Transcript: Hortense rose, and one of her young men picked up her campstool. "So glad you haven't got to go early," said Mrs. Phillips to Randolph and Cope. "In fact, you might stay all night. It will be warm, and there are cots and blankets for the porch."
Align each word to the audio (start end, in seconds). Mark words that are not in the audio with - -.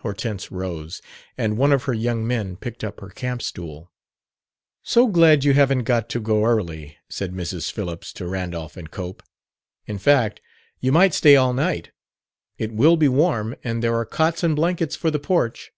Hortense 0.00 0.50
rose, 0.50 1.02
and 1.36 1.58
one 1.58 1.70
of 1.70 1.82
her 1.82 1.92
young 1.92 2.26
men 2.26 2.56
picked 2.56 2.82
up 2.82 3.00
her 3.00 3.10
campstool. 3.10 3.92
"So 4.82 5.06
glad 5.06 5.44
you 5.44 5.52
haven't 5.52 5.82
got 5.82 6.08
to 6.08 6.18
go 6.18 6.46
early," 6.46 6.96
said 7.10 7.34
Mrs. 7.34 7.70
Phillips 7.70 8.14
to 8.14 8.26
Randolph 8.26 8.78
and 8.78 8.90
Cope. 8.90 9.22
"In 9.84 9.98
fact, 9.98 10.40
you 10.80 10.92
might 10.92 11.12
stay 11.12 11.36
all 11.36 11.52
night. 11.52 11.90
It 12.56 12.72
will 12.72 12.96
be 12.96 13.08
warm, 13.08 13.54
and 13.62 13.82
there 13.82 13.94
are 13.94 14.06
cots 14.06 14.42
and 14.42 14.56
blankets 14.56 14.96
for 14.96 15.10
the 15.10 15.18
porch." 15.18 15.72